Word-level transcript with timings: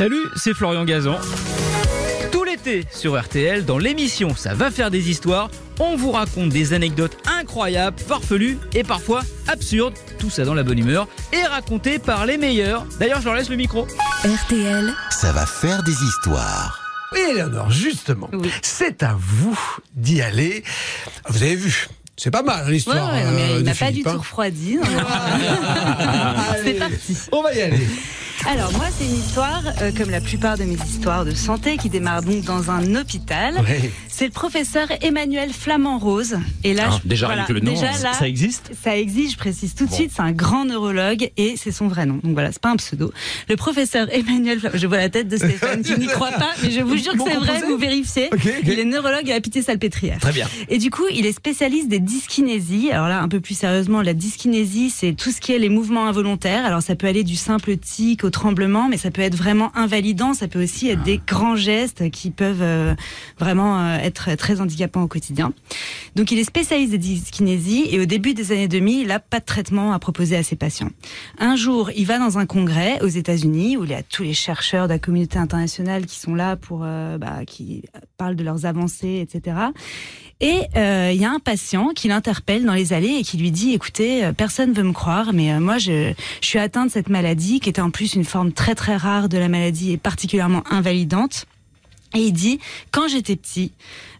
Salut, 0.00 0.30
c'est 0.34 0.54
Florian 0.54 0.86
Gazan. 0.86 1.18
Tout 2.32 2.42
l'été 2.42 2.86
sur 2.90 3.20
RTL, 3.20 3.66
dans 3.66 3.76
l'émission 3.76 4.34
Ça 4.34 4.54
va 4.54 4.70
faire 4.70 4.90
des 4.90 5.10
histoires, 5.10 5.50
on 5.78 5.94
vous 5.94 6.10
raconte 6.10 6.48
des 6.48 6.72
anecdotes 6.72 7.18
incroyables, 7.28 7.98
farfelues 7.98 8.56
et 8.72 8.82
parfois 8.82 9.20
absurdes, 9.46 9.92
tout 10.18 10.30
ça 10.30 10.46
dans 10.46 10.54
la 10.54 10.62
bonne 10.62 10.78
humeur, 10.78 11.06
et 11.34 11.42
racontées 11.42 11.98
par 11.98 12.24
les 12.24 12.38
meilleurs. 12.38 12.86
D'ailleurs, 12.98 13.20
je 13.20 13.26
leur 13.26 13.34
laisse 13.34 13.50
le 13.50 13.56
micro. 13.56 13.86
RTL, 14.24 14.90
Ça 15.10 15.32
va 15.32 15.44
faire 15.44 15.82
des 15.82 16.02
histoires. 16.02 16.80
Oui, 17.12 17.20
Eleonore, 17.32 17.70
justement, 17.70 18.30
c'est 18.62 19.02
à 19.02 19.14
vous 19.18 19.60
d'y 19.94 20.22
aller. 20.22 20.64
Vous 21.28 21.42
avez 21.42 21.56
vu, 21.56 21.88
c'est 22.16 22.30
pas 22.30 22.42
mal 22.42 22.70
l'histoire. 22.70 23.12
ouais, 23.12 23.22
non, 23.22 23.32
mais 23.32 23.50
euh, 23.50 23.58
il 23.58 23.64
m'a 23.66 23.74
pas 23.74 23.92
du 23.92 24.02
tout 24.02 24.16
refroidi. 24.16 24.78
c'est 26.64 26.78
parti. 26.78 27.18
On 27.32 27.42
va 27.42 27.52
y 27.52 27.60
aller. 27.60 27.86
Alors 28.48 28.72
moi, 28.72 28.86
c'est 28.96 29.04
une 29.04 29.14
histoire, 29.16 29.62
euh, 29.82 29.92
comme 29.96 30.10
la 30.10 30.20
plupart 30.20 30.56
de 30.58 30.64
mes 30.64 30.74
histoires 30.88 31.24
de 31.24 31.32
santé, 31.34 31.76
qui 31.76 31.88
démarre 31.88 32.22
donc 32.22 32.42
dans 32.44 32.70
un 32.70 32.96
hôpital. 32.96 33.54
Ouais. 33.60 33.90
C'est 34.08 34.24
le 34.24 34.30
professeur 34.32 34.88
Emmanuel 35.02 35.50
Flamand 35.52 35.98
Rose. 35.98 36.36
Et 36.64 36.74
là, 36.74 36.88
Ah, 36.90 36.98
je- 37.02 37.08
déjà, 37.08 37.26
voilà, 37.26 37.42
rien 37.42 37.48
que 37.48 37.52
le 37.52 37.60
nom, 37.60 37.72
déjà 37.72 37.92
là, 38.02 38.12
ça 38.12 38.26
existe 38.26 38.72
Ça 38.82 38.96
existe, 38.96 39.32
je 39.34 39.36
précise 39.38 39.74
tout 39.74 39.86
de 39.86 39.92
suite. 39.92 40.10
C'est 40.14 40.22
un 40.22 40.32
grand 40.32 40.64
neurologue 40.64 41.30
et 41.36 41.54
c'est 41.56 41.70
son 41.70 41.86
vrai 41.88 42.06
nom. 42.06 42.18
Donc 42.24 42.32
voilà, 42.32 42.50
c'est 42.50 42.60
pas 42.60 42.70
un 42.70 42.76
pseudo. 42.76 43.12
Le 43.48 43.56
professeur 43.56 44.08
Emmanuel 44.12 44.58
Flamand. 44.58 44.76
Je 44.78 44.86
vois 44.86 44.96
la 44.98 45.10
tête 45.10 45.28
de 45.28 45.36
Stéphane 45.36 45.82
qui 45.82 45.96
n'y 45.98 46.06
croit 46.08 46.32
pas, 46.32 46.50
mais 46.62 46.70
je 46.70 46.80
vous 46.80 46.96
jure 46.96 47.12
que 47.12 47.18
Bon 47.18 47.26
c'est 47.28 47.36
vrai. 47.36 47.60
Vous 47.68 47.76
vérifiez. 47.76 48.30
Il 48.64 48.78
est 48.78 48.84
neurologue 48.84 49.30
à 49.30 49.34
la 49.34 49.40
Pitié-Salpêtrière. 49.40 50.18
Très 50.18 50.32
bien. 50.32 50.48
Et 50.68 50.78
du 50.78 50.90
coup, 50.90 51.04
il 51.12 51.24
est 51.26 51.32
spécialiste 51.32 51.88
des 51.88 52.00
dyskinésies. 52.00 52.90
Alors 52.90 53.08
là, 53.08 53.20
un 53.20 53.28
peu 53.28 53.40
plus 53.40 53.54
sérieusement, 53.56 54.02
la 54.02 54.14
dyskinésie, 54.14 54.90
c'est 54.90 55.12
tout 55.12 55.30
ce 55.30 55.40
qui 55.40 55.52
est 55.52 55.58
les 55.58 55.68
mouvements 55.68 56.08
involontaires. 56.08 56.64
Alors 56.64 56.82
ça 56.82 56.96
peut 56.96 57.06
aller 57.06 57.22
du 57.22 57.36
simple 57.36 57.76
tic 57.76 58.24
au 58.24 58.29
tremblement, 58.30 58.88
mais 58.88 58.96
ça 58.96 59.10
peut 59.10 59.22
être 59.22 59.36
vraiment 59.36 59.70
invalidant. 59.76 60.34
Ça 60.34 60.48
peut 60.48 60.62
aussi 60.62 60.88
être 60.88 61.02
des 61.02 61.20
grands 61.26 61.56
gestes 61.56 62.10
qui 62.10 62.30
peuvent 62.30 62.62
euh, 62.62 62.94
vraiment 63.38 63.80
euh, 63.80 63.98
être 63.98 64.34
très 64.34 64.60
handicapants 64.60 65.02
au 65.02 65.08
quotidien. 65.08 65.52
Donc 66.16 66.30
il 66.32 66.38
est 66.38 66.44
spécialiste 66.44 66.92
des 66.92 66.98
dyskinésies 66.98 67.88
et 67.90 68.00
au 68.00 68.04
début 68.04 68.34
des 68.34 68.52
années 68.52 68.68
2000, 68.68 69.00
il 69.00 69.06
n'a 69.08 69.20
pas 69.20 69.40
de 69.40 69.44
traitement 69.44 69.92
à 69.92 69.98
proposer 69.98 70.36
à 70.36 70.42
ses 70.42 70.56
patients. 70.56 70.90
Un 71.38 71.56
jour, 71.56 71.90
il 71.96 72.06
va 72.06 72.18
dans 72.18 72.38
un 72.38 72.46
congrès 72.46 73.00
aux 73.02 73.08
États-Unis 73.08 73.76
où 73.76 73.84
il 73.84 73.90
y 73.90 73.94
a 73.94 74.02
tous 74.02 74.22
les 74.22 74.34
chercheurs 74.34 74.86
de 74.86 74.92
la 74.92 74.98
communauté 74.98 75.38
internationale 75.38 76.06
qui 76.06 76.18
sont 76.18 76.34
là 76.34 76.56
pour, 76.56 76.80
euh, 76.84 77.18
bah, 77.18 77.44
qui 77.46 77.84
parlent 78.16 78.36
de 78.36 78.44
leurs 78.44 78.66
avancées, 78.66 79.20
etc. 79.22 79.56
Et 80.40 80.62
euh, 80.76 81.10
il 81.14 81.20
y 81.20 81.24
a 81.24 81.30
un 81.30 81.38
patient 81.38 81.88
qui 81.88 82.08
l'interpelle 82.08 82.64
dans 82.64 82.72
les 82.72 82.92
allées 82.92 83.16
et 83.20 83.22
qui 83.22 83.36
lui 83.36 83.50
dit 83.50 83.72
"Écoutez, 83.72 84.30
personne 84.36 84.72
veut 84.72 84.82
me 84.82 84.92
croire, 84.92 85.32
mais 85.34 85.60
moi 85.60 85.78
je, 85.78 86.12
je 86.40 86.46
suis 86.46 86.58
atteint 86.58 86.86
de 86.86 86.90
cette 86.90 87.10
maladie 87.10 87.60
qui 87.60 87.68
était 87.68 87.82
en 87.82 87.90
plus 87.90 88.14
une 88.14 88.19
forme 88.24 88.52
très 88.52 88.74
très 88.74 88.96
rare 88.96 89.28
de 89.28 89.38
la 89.38 89.48
maladie 89.48 89.92
et 89.92 89.96
particulièrement 89.96 90.62
invalidante." 90.70 91.46
Et 92.14 92.22
il 92.22 92.32
dit, 92.32 92.58
quand 92.90 93.06
j'étais 93.06 93.36
petit, 93.36 93.70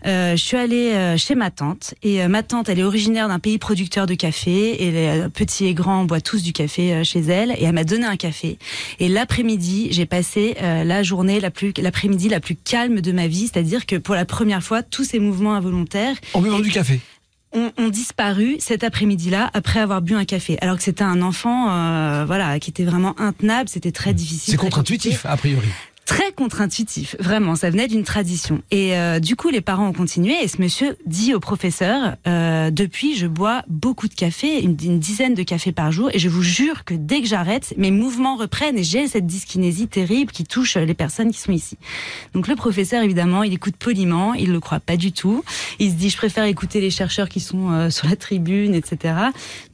euh, 0.06 0.36
je 0.36 0.42
suis 0.42 0.56
allé 0.56 0.92
euh, 0.92 1.16
chez 1.16 1.34
ma 1.34 1.50
tante 1.50 1.94
et 2.04 2.22
euh, 2.22 2.28
ma 2.28 2.44
tante, 2.44 2.68
elle 2.68 2.78
est 2.78 2.84
originaire 2.84 3.26
d'un 3.26 3.40
pays 3.40 3.58
producteur 3.58 4.06
de 4.06 4.14
café 4.14 4.84
et 4.84 4.92
les 4.92 5.28
petits 5.28 5.66
et 5.66 5.74
grands 5.74 6.04
boivent 6.04 6.22
tous 6.22 6.42
du 6.42 6.52
café 6.52 7.02
chez 7.02 7.20
elle 7.20 7.50
et 7.50 7.64
elle 7.64 7.72
m'a 7.72 7.82
donné 7.82 8.04
un 8.06 8.16
café. 8.16 8.58
Et 9.00 9.08
l'après-midi, 9.08 9.88
j'ai 9.90 10.06
passé 10.06 10.54
la 10.60 11.02
journée 11.02 11.40
la 11.40 11.50
plus, 11.50 11.72
l'après-midi 11.78 12.28
la 12.28 12.38
plus 12.38 12.54
calme 12.54 13.00
de 13.00 13.12
ma 13.12 13.26
vie, 13.26 13.50
c'est-à-dire 13.52 13.86
que 13.86 13.96
pour 13.96 14.14
la 14.14 14.24
première 14.24 14.62
fois, 14.62 14.82
tous 14.82 15.04
ces 15.04 15.18
mouvements 15.18 15.54
involontaires 15.54 16.16
En 16.34 16.40
buvant 16.40 16.60
du 16.60 16.70
café. 16.70 17.00
Ont, 17.52 17.72
ont 17.78 17.88
disparu 17.88 18.56
cet 18.58 18.84
après-midi-là 18.84 19.50
après 19.54 19.80
avoir 19.80 20.02
bu 20.02 20.14
un 20.14 20.24
café. 20.24 20.58
Alors 20.60 20.76
que 20.76 20.82
c'était 20.82 21.04
un 21.04 21.22
enfant, 21.22 21.70
euh, 21.70 22.24
voilà, 22.26 22.58
qui 22.60 22.70
était 22.70 22.84
vraiment 22.84 23.18
intenable, 23.20 23.68
c'était 23.68 23.92
très 23.92 24.14
difficile. 24.14 24.52
C'est 24.52 24.56
contre-intuitif, 24.56 25.26
a 25.26 25.36
priori. 25.36 25.68
Très 26.10 26.32
contre-intuitif, 26.32 27.14
vraiment, 27.20 27.54
ça 27.54 27.70
venait 27.70 27.86
d'une 27.86 28.02
tradition. 28.02 28.62
Et 28.72 28.96
euh, 28.96 29.20
du 29.20 29.36
coup, 29.36 29.48
les 29.48 29.60
parents 29.60 29.86
ont 29.86 29.92
continué 29.92 30.34
et 30.42 30.48
ce 30.48 30.60
monsieur 30.60 30.96
dit 31.06 31.34
au 31.34 31.38
professeur, 31.38 32.16
euh, 32.26 32.72
depuis, 32.72 33.16
je 33.16 33.28
bois 33.28 33.62
beaucoup 33.68 34.08
de 34.08 34.14
café, 34.14 34.60
une, 34.60 34.74
dizaine 34.74 35.34
de 35.34 35.44
cafés 35.44 35.70
par 35.70 35.92
jour, 35.92 36.10
et 36.12 36.18
je 36.18 36.28
vous 36.28 36.42
jure 36.42 36.84
que 36.84 36.94
dès 36.94 37.20
que 37.20 37.28
j'arrête, 37.28 37.74
mes 37.76 37.92
mouvements 37.92 38.34
reprennent 38.34 38.76
et 38.76 38.82
j'ai 38.82 39.06
cette 39.06 39.26
dyskinésie 39.26 39.86
terrible 39.86 40.32
qui 40.32 40.42
touche 40.42 40.76
les 40.76 40.94
personnes 40.94 41.30
qui 41.30 41.38
sont 41.38 41.52
ici. 41.52 41.78
Donc 42.34 42.48
le 42.48 42.56
professeur, 42.56 43.04
évidemment, 43.04 43.44
il 43.44 43.52
écoute 43.52 43.76
poliment, 43.76 44.34
il 44.34 44.50
le 44.50 44.58
croit 44.58 44.80
pas 44.80 44.96
du 44.96 45.12
tout. 45.12 45.44
Il 45.78 45.90
se 45.90 45.94
dit, 45.94 46.10
je 46.10 46.16
préfère 46.16 46.42
écouter 46.42 46.80
les 46.80 46.90
chercheurs 46.90 47.28
qui 47.28 47.38
sont 47.38 47.70
euh, 47.70 47.88
sur 47.88 48.08
la 48.08 48.16
tribune, 48.16 48.74
etc. 48.74 49.14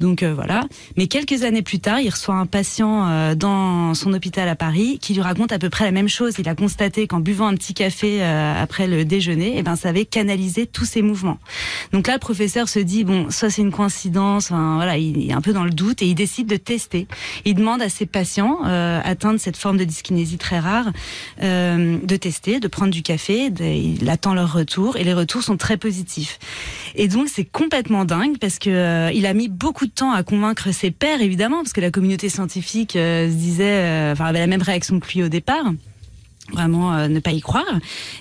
Donc 0.00 0.22
euh, 0.22 0.34
voilà. 0.34 0.64
Mais 0.98 1.06
quelques 1.06 1.44
années 1.44 1.62
plus 1.62 1.80
tard, 1.80 2.00
il 2.00 2.10
reçoit 2.10 2.34
un 2.34 2.44
patient 2.44 3.08
euh, 3.08 3.34
dans 3.34 3.94
son 3.94 4.12
hôpital 4.12 4.50
à 4.50 4.54
Paris 4.54 4.98
qui 5.00 5.14
lui 5.14 5.22
raconte 5.22 5.50
à 5.50 5.58
peu 5.58 5.70
près 5.70 5.86
la 5.86 5.92
même 5.92 6.10
chose. 6.10 6.25
Il 6.38 6.48
a 6.48 6.54
constaté 6.54 7.06
qu'en 7.06 7.20
buvant 7.20 7.46
un 7.46 7.54
petit 7.54 7.74
café 7.74 8.22
euh, 8.22 8.54
après 8.60 8.86
le 8.86 9.04
déjeuner, 9.04 9.54
eh 9.56 9.62
ben 9.62 9.76
ça 9.76 9.88
avait 9.88 10.04
canalisé 10.04 10.66
tous 10.66 10.84
ses 10.84 11.02
mouvements. 11.02 11.38
Donc 11.92 12.06
là, 12.06 12.14
le 12.14 12.18
professeur 12.18 12.68
se 12.68 12.78
dit 12.78 13.04
bon, 13.04 13.30
soit 13.30 13.50
c'est 13.50 13.62
une 13.62 13.70
coïncidence. 13.70 14.50
Voilà, 14.50 14.96
il 14.98 15.30
est 15.30 15.32
un 15.32 15.40
peu 15.40 15.52
dans 15.52 15.64
le 15.64 15.70
doute 15.70 16.02
et 16.02 16.06
il 16.06 16.14
décide 16.14 16.48
de 16.48 16.56
tester. 16.56 17.06
Il 17.44 17.54
demande 17.54 17.82
à 17.82 17.88
ses 17.88 18.06
patients 18.06 18.60
euh, 18.66 19.00
atteints 19.04 19.32
de 19.32 19.38
cette 19.38 19.56
forme 19.56 19.76
de 19.76 19.84
dyskinésie 19.84 20.38
très 20.38 20.58
rare 20.58 20.90
euh, 21.42 21.98
de 22.02 22.16
tester, 22.16 22.60
de 22.60 22.68
prendre 22.68 22.92
du 22.92 23.02
café. 23.02 23.50
il 23.60 24.08
attend 24.08 24.34
leur 24.34 24.52
retour 24.52 24.96
et 24.96 25.04
les 25.04 25.14
retours 25.14 25.42
sont 25.42 25.56
très 25.56 25.76
positifs. 25.76 26.38
Et 26.94 27.08
donc 27.08 27.28
c'est 27.28 27.44
complètement 27.44 28.04
dingue 28.04 28.38
parce 28.38 28.58
que 28.58 29.12
il 29.12 29.26
a 29.26 29.34
mis 29.34 29.48
beaucoup 29.48 29.86
de 29.86 29.90
temps 29.90 30.12
à 30.12 30.22
convaincre 30.22 30.72
ses 30.72 30.90
pairs 30.90 31.20
évidemment 31.20 31.58
parce 31.58 31.72
que 31.72 31.80
la 31.80 31.90
communauté 31.90 32.28
scientifique 32.28 32.92
se 32.92 33.28
disait, 33.28 34.10
enfin 34.12 34.26
avait 34.26 34.40
la 34.40 34.46
même 34.46 34.62
réaction 34.62 34.98
que 35.00 35.06
lui 35.12 35.22
au 35.22 35.28
départ 35.28 35.72
vraiment 36.52 36.94
euh, 36.94 37.08
ne 37.08 37.20
pas 37.20 37.32
y 37.32 37.40
croire. 37.40 37.64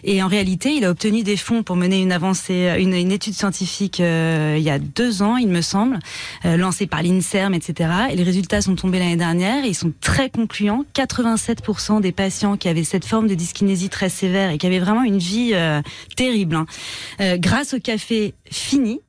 Et 0.04 0.22
en 0.24 0.28
réalité, 0.28 0.74
il 0.74 0.86
a 0.86 0.92
obtenu 0.92 1.24
des 1.24 1.38
fonds 1.38 1.64
pour 1.64 1.76
mener 1.76 2.02
une 2.02 2.12
avancée, 2.12 2.76
une, 2.80 2.94
étude 2.94 3.34
scientifique 3.34 4.00
euh, 4.00 4.56
il 4.58 4.64
y 4.64 4.70
a 4.70 4.80
deux 4.80 5.22
ans, 5.22 5.38
il 5.38 5.48
me 5.48 5.62
semble, 5.62 6.00
euh, 6.46 6.58
lancée 6.58 6.88
par 6.88 7.04
l'Inserm, 7.04 7.54
etc. 7.54 7.90
Et 8.12 8.16
les 8.16 8.24
résultats 8.24 8.62
sont 8.62 8.76
tombés 8.76 9.00
l'année 9.00 9.16
dernière. 9.16 9.64
Et 9.66 9.70
ils 9.70 9.76
sont 9.76 9.94
très 10.02 10.30
concluants. 10.30 10.86
87% 10.96 12.02
des 12.02 12.12
patients 12.12 12.58
qui 12.58 12.70
avaient 12.70 12.84
cette 12.84 13.06
forme 13.06 13.28
de 13.28 13.36
dyskinésie 13.36 13.90
très 13.90 14.10
sévère 14.10 14.52
et 14.52 14.58
qui 14.58 14.66
avaient 14.66 14.80
vraiment 14.80 15.04
une 15.04 15.18
vie 15.18 15.52
euh, 15.54 15.82
terrible, 16.16 16.56
hein, 16.56 16.66
euh, 17.22 17.38
grâce 17.38 17.74
au 17.74 17.80
café 17.80 18.34
fini. 18.50 19.00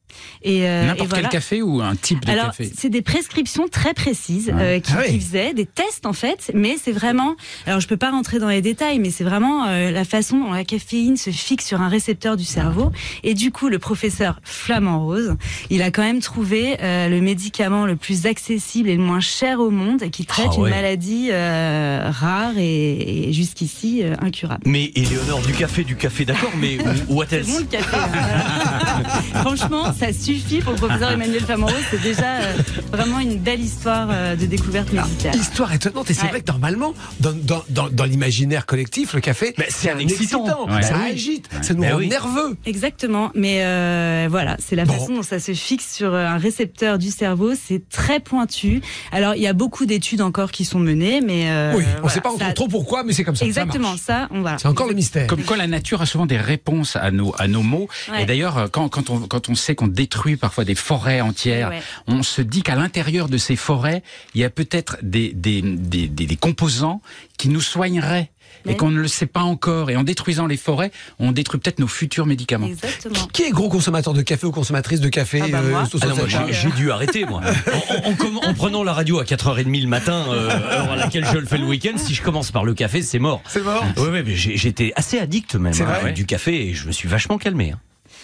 Et, 0.43 0.69
euh, 0.69 0.87
N'importe 0.87 1.09
voilà. 1.11 1.23
quel 1.25 1.33
café 1.33 1.63
ou 1.63 1.81
un 1.81 1.95
type 1.97 2.25
de 2.25 2.31
Alors, 2.31 2.47
café 2.47 2.71
c'est 2.77 2.89
des 2.91 3.03
prescriptions 3.03 3.69
très 3.69 3.95
précises 3.95 4.49
Ouais. 4.55 4.77
euh, 4.77 4.81
qui, 4.81 4.93
Ah 4.95 5.01
oui. 5.07 5.13
qui 5.15 5.21
faisaient 5.21 5.55
des 5.55 5.67
tests 5.67 6.07
en 6.07 6.13
fait, 6.13 6.51
mais 6.55 6.77
c'est 6.83 6.93
vraiment. 6.93 7.35
Alors, 7.67 7.81
je 7.81 7.89
peux 7.89 7.97
pas 7.97 8.11
rentrer 8.11 8.39
dans 8.39 8.49
les 8.49 8.63
détails, 8.63 8.99
mais 8.99 9.11
c'est 9.11 9.25
vraiment 9.25 9.67
euh, 9.67 9.91
la 9.91 10.05
façon 10.05 10.39
dont 10.39 10.53
la 10.53 10.65
caféine 10.65 11.17
se 11.17 11.31
fixe 11.31 11.67
sur 11.67 11.81
un 11.81 11.89
récepteur 11.89 12.37
du 12.37 12.45
cerveau. 12.45 12.93
Et 13.25 13.35
du 13.35 13.51
coup, 13.51 13.69
le 13.69 13.79
professeur 13.79 14.41
Flamand 14.45 15.05
Rose, 15.05 15.35
il 15.71 15.83
a 15.83 15.91
quand 15.91 16.03
même 16.03 16.21
trouvé 16.21 16.77
euh, 16.83 17.09
le 17.09 17.21
médicament 17.21 17.87
le 17.87 17.97
plus 17.97 18.27
accessible 18.27 18.89
et 18.89 18.97
le 18.97 19.03
moins 19.03 19.21
cher 19.21 19.61
au 19.61 19.71
monde, 19.71 20.03
et 20.03 20.11
qui 20.11 20.25
traite 20.27 20.47
Ah 20.53 20.59
ouais. 20.61 20.69
une 20.71 20.75
maladie 20.77 21.29
euh, 21.31 22.09
rare 22.11 22.53
et, 22.57 23.29
et 23.29 23.33
jusqu'ici 23.33 24.03
euh, 24.03 24.15
incurable. 24.21 24.63
Mais 24.67 24.93
Éléonore, 24.95 25.41
du 25.43 25.53
café, 25.53 25.85
du 25.85 25.97
café, 25.97 26.25
d'accord, 26.25 26.53
mais 26.59 26.79
what 27.09 27.27
C'est 27.31 27.37
else 27.39 27.47
bon 27.49 27.59
le 27.59 27.65
café. 27.65 27.97
hein. 27.97 29.03
Franchement, 29.41 29.93
ça 29.93 30.06
suffit 30.13 30.61
pour 30.61 30.73
le 30.73 30.79
professeur 30.79 31.11
Emmanuel 31.13 31.43
Rose. 31.57 31.73
C'est 31.91 32.03
déjà 32.03 32.37
euh, 32.41 32.53
vraiment 32.93 33.19
une 33.21 33.39
belle 33.39 33.61
histoire 33.61 34.09
euh, 34.11 34.37
de 34.37 34.47
découverte 34.47 34.93
médicale. 34.93 35.35
Histoire 35.37 35.73
étonnante. 35.73 36.11
Et 36.11 36.15
c'est 36.15 36.23
Ouais. 36.25 36.29
vrai 36.29 36.41
que 36.41 36.51
normalement, 36.51 36.93
dans, 37.21 37.33
dans, 37.33 37.63
dans, 37.69 37.89
dans 37.89 38.05
l'imaginaire 38.05 38.67
collectif, 38.67 39.13
le 39.15 39.21
café, 39.21 39.55
Mais 39.59 39.67
c'est 39.69 39.91
un 39.91 39.99
excitant. 39.99 40.67
Ouais. 40.69 40.83
Ça 40.83 40.95
Bah 40.95 41.05
agite, 41.11 41.49
ça 41.63 41.75
nous 41.75 41.83
Bah 41.83 41.93
rend 41.93 41.99
oui. 41.99 42.09
nerveux. 42.09 42.57
Exactement, 42.67 43.31
mais 43.35 43.65
euh, 43.65 44.27
voilà, 44.31 44.57
c'est 44.59 44.77
la 44.77 44.85
Bon. 44.85 44.95
façon 44.95 45.15
dont 45.15 45.23
ça 45.23 45.39
se 45.39 45.53
fixe 45.53 45.95
sur 45.95 46.15
un 46.15 46.37
récepteur 46.39 46.99
du 46.99 47.11
cerveau. 47.11 47.53
C'est 47.55 47.89
très 47.89 48.21
pointu. 48.21 48.81
Alors, 49.13 49.35
il 49.35 49.43
y 49.43 49.47
a 49.47 49.53
beaucoup 49.53 49.87
d'études 49.87 50.21
encore 50.21 50.51
qui 50.53 50.65
sont 50.65 50.79
menées, 50.79 51.21
mais 51.21 51.49
euh, 51.51 51.75
oui, 51.77 51.85
on 51.85 51.95
ne 51.97 52.01
voilà, 52.01 52.15
sait 52.15 52.21
pas 52.21 52.31
encore 52.33 52.47
ça- 52.47 52.53
trop 52.53 52.69
pourquoi, 52.69 53.05
mais 53.05 53.13
c'est 53.13 53.25
comme 53.25 53.37
ça. 53.37 53.41
ça 53.41 53.47
Exactement, 53.47 53.97
ça, 53.97 54.29
on 54.31 54.43
va. 54.43 54.59
C'est 54.59 54.69
encore 54.69 54.89
le 54.89 54.95
mystère. 54.95 55.27
Comme 55.27 55.43
quoi 55.43 55.57
la 55.57 55.67
nature 55.67 56.03
a 56.03 56.07
souvent 56.07 56.27
des 56.27 56.39
réponses 56.39 56.97
à 56.97 57.11
nos, 57.11 57.35
à 57.39 57.47
nos 57.49 57.63
mots. 57.63 57.89
Ouais. 58.11 58.23
Et 58.23 58.27
d'ailleurs, 58.27 58.69
quand, 58.73 58.89
quand, 58.89 59.11
on, 59.11 59.21
quand 59.21 59.49
on 59.49 59.55
sait 59.55 59.75
qu'on 59.75 59.87
détruit 59.97 60.37
parfois 60.37 60.65
des 60.65 60.75
forêts 60.77 61.21
entières, 61.21 61.71
Ouais. 61.71 61.83
on 62.07 62.23
se 62.23 62.43
dit 62.43 62.63
qu'à 62.63 62.77
l'intérieur 62.77 63.29
de 63.29 63.39
ces 63.39 63.57
forêts, 63.57 64.03
il 64.35 64.41
y 64.41 64.45
a 64.45 64.51
peut-être 64.51 64.99
des, 65.03 65.33
des, 65.33 65.63
des, 65.63 66.07
des, 66.09 66.27
des 66.27 66.37
composants 66.37 67.01
qui 67.39 67.49
nous 67.49 67.61
soigneraient. 67.63 68.31
Et 68.65 68.71
Ouais. 68.71 68.77
qu'on 68.77 68.91
ne 68.91 68.99
le 69.01 69.07
sait 69.09 69.27
pas 69.27 69.43
encore. 69.43 69.91
Et 69.91 69.97
en 69.97 70.03
détruisant 70.03 70.47
les 70.47 70.57
forêts, 70.57 70.91
on 71.21 71.31
détruit 71.31 71.61
peut-être 71.61 71.79
nos 71.79 71.87
futurs 71.87 72.27
médicaments. 72.27 72.67
Exactement. 72.67 73.27
Qui 73.33 73.43
est 73.45 73.51
gros 73.51 73.69
consommateur 73.69 74.13
de 74.15 74.23
café 74.23 74.47
ou 74.47 74.51
consommatrice 74.51 75.01
de 75.01 75.09
café 75.09 75.41
Ah 75.45 75.49
bah 75.49 75.63
moi. 75.63 75.85
sous 75.87 75.99
Ah 76.03 76.09
j'ai 76.51 76.71
dû 76.71 76.91
arrêter, 76.91 77.27
moi. 77.27 77.43
En, 77.47 78.09
en- 78.09 78.11
en 78.11 78.15
comm- 78.15 78.45
en 78.49 78.55
prenant 78.55 78.83
la 78.83 78.93
radio 78.93 79.21
à 79.21 79.25
4h30 79.25 79.83
le 79.83 79.89
matin, 79.89 80.25
euh, 80.31 80.49
heure 80.51 80.91
à 80.93 80.97
laquelle 80.97 81.27
je 81.27 81.39
le 81.39 81.47
fais 81.47 81.59
le 81.59 81.67
week-end, 81.67 81.97
si 81.97 82.15
je 82.15 82.23
commence 82.23 82.51
par 82.51 82.65
le 82.65 82.75
café, 82.75 83.03
c'est 83.03 83.19
mort. 83.21 83.41
C'est 83.47 83.63
mort 83.63 83.85
Oui, 83.99 84.09
oui, 84.11 84.23
mais 84.25 84.35
j'étais 84.37 84.93
assez 84.97 85.19
addict 85.19 85.55
même 85.57 85.73
hein, 85.79 85.85
vrai 86.01 86.13
du 86.13 86.25
café 86.27 86.69
et 86.69 86.75
je 86.75 86.87
me 86.87 86.93
suis 86.93 87.09
vachement 87.09 87.39
calmé. 87.39 87.73
hein. 87.73 87.81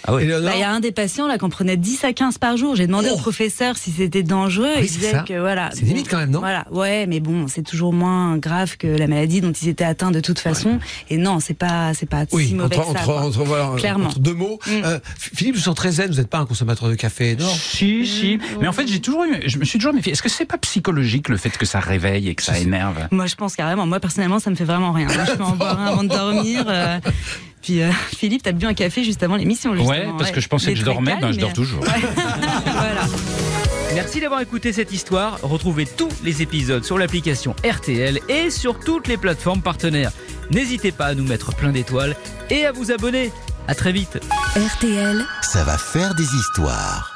Ah 0.07 0.15
oui. 0.15 0.27
Bah, 0.27 0.53
Il 0.55 0.61
y 0.61 0.65
a 0.65 0.71
un 0.71 0.81
des 0.81 0.93
patients 0.93 1.27
là 1.29 1.39
qu'on 1.39 1.49
prenait 1.49 1.77
10 1.77 2.05
à 2.05 2.13
15 2.13 2.39
par 2.39 2.57
jour. 2.57 2.75
J'ai 2.77 2.87
demandé 2.87 3.09
Oh. 3.11 3.15
au 3.15 3.19
professeur 3.19 3.77
si 3.77 3.91
c'était 3.93 4.23
dangereux. 4.23 4.67
Ah 4.75 4.79
oui, 4.81 4.85
il 4.87 4.89
c'est 4.89 4.99
disait 4.99 5.11
ça. 5.13 5.25
que 5.27 5.39
voilà. 5.39 5.71
C'est 5.73 5.83
limite 5.85 6.09
quand 6.09 6.19
même, 6.19 6.31
non 6.31 6.41
Voilà, 6.41 6.67
ouais, 6.71 7.07
mais 7.07 7.21
bon, 7.21 7.47
c'est 7.49 7.63
toujours 7.63 7.93
moins 7.93 8.37
grave 8.39 8.77
que 8.77 8.87
la 8.87 9.07
maladie 9.07 9.41
dont 9.41 9.53
ils 9.53 9.69
étaient 9.69 9.85
atteints 9.85 10.11
de 10.11 10.21
toute 10.21 10.39
façon. 10.39 10.79
Et 11.11 11.17
non, 11.19 11.39
c'est 11.41 11.55
pas, 11.55 11.95
c'est 11.95 12.09
pas 12.09 12.25
Oui, 12.33 12.49
si 12.49 12.55
mauvais 12.55 12.77
entre, 12.77 12.93
que 12.93 12.99
ça. 12.99 13.01
entre, 13.01 13.05
quoi. 13.05 13.23
entre- 13.23 13.45
voilà, 13.45 13.71
Clairement. 13.77 14.07
entre 14.07 14.19
deux 14.19 14.35
mots. 14.35 14.59
Mm. 14.67 14.71
Euh, 14.85 14.99
Philippe, 15.19 15.57
vous 15.57 15.69
êtes 15.69 15.77
très 15.77 15.93
zen, 15.93 16.11
vous 16.11 16.17
n'êtes 16.17 16.29
pas 16.31 16.39
un 16.39 16.47
consommateur 16.47 16.89
de 16.89 16.95
café, 16.95 17.37
non? 17.39 17.47
Si, 17.49 18.07
si. 18.07 18.39
Mais 18.61 18.69
en 18.69 18.73
fait, 18.73 18.87
j'ai 18.89 19.01
toujours 19.01 19.25
eu, 19.25 19.37
je 19.47 19.59
me 19.59 19.65
suis 19.65 19.79
toujours 19.79 19.95
méfié. 19.95 20.13
Est-ce 20.13 20.23
que 20.23 20.29
c'est 20.29 20.47
pas 20.47 20.59
psychologique 20.59 21.29
le 21.29 21.37
fait 21.37 21.51
que 21.57 21.65
ça 21.67 21.81
réveille 21.81 22.29
et 22.29 22.35
que 22.35 22.43
ça 22.43 22.59
énerve? 22.59 22.97
Moi, 23.11 23.27
je 23.27 23.35
pense 23.37 23.55
carrément. 23.57 23.87
Moi, 23.87 24.01
personnellement, 24.01 24.39
ça 24.41 24.51
me 24.51 24.57
fait 24.57 24.65
vraiment 24.65 24.93
rien. 24.93 25.07
Moi, 25.07 25.25
je 25.27 25.33
peux 25.33 25.45
en 25.45 25.57
boire 25.57 25.79
un 25.81 25.87
avant 25.87 26.03
de 26.05 26.09
dormir. 26.09 26.65
euh, 26.69 26.99
Puis 27.63 27.81
euh, 27.81 27.91
Philippe, 28.17 28.43
t'as 28.43 28.53
bu 28.53 28.67
un 28.67 28.75
café 28.75 29.05
juste 29.05 29.23
avant 29.23 29.37
l'émission. 29.37 29.73
Ouais, 29.73 30.07
parce 30.19 30.31
que 30.31 30.41
je 30.41 30.49
pensais 30.49 30.73
que 30.75 30.79
je 30.79 30.85
dormais, 30.85 31.13
calme, 31.13 31.23
ben 31.23 31.33
je 31.33 31.41
dors 31.41 31.53
toujours. 31.53 31.85
voilà. 32.65 33.07
Merci 33.95 34.21
d'avoir 34.21 34.41
écouté 34.41 34.73
cette 34.73 34.93
histoire. 34.93 35.39
Retrouvez 35.43 35.87
tous 35.87 36.09
les 36.25 36.43
épisodes 36.43 36.83
sur 36.83 36.99
l'application 36.99 37.55
RTL 37.65 38.21
et 38.29 38.51
sur 38.51 38.81
toutes 38.81 39.07
les 39.07 39.17
plateformes 39.17 39.61
partenaires. 39.61 40.13
N'hésitez 40.51 40.93
pas 40.93 41.07
à 41.07 41.15
nous 41.15 41.25
mettre 41.25 41.55
plein 41.55 41.73
d'étoiles 41.73 42.17
et 42.51 42.65
à 42.65 42.73
vous 42.73 42.91
abonner. 42.91 43.31
À 43.69 43.75
très 43.75 43.93
vite. 43.93 44.19
RTL. 44.57 45.25
Ça 45.43 45.63
va 45.65 45.79
faire 45.79 46.15
des 46.15 46.25
histoires. 46.25 47.12